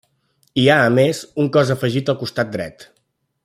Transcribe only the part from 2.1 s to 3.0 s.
al costat dret.